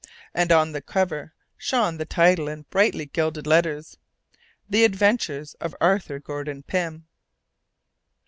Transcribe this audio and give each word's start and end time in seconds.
And 0.33 0.51
on 0.51 0.71
the 0.71 0.81
cover 0.81 1.31
shone 1.57 1.97
the 1.97 2.05
title 2.05 2.47
in 2.47 2.63
brightly 2.71 3.05
gilded 3.05 3.45
letters: 3.45 3.99
THE 4.67 4.83
ADVENTURES 4.83 5.53
OF 5.61 5.75
ARTHUR 5.79 6.17
GORDON 6.17 6.63
PYM. 6.63 7.05